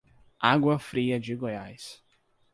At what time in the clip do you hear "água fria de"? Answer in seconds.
0.39-1.35